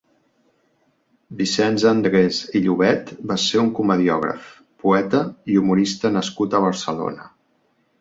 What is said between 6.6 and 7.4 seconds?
a Barcelona.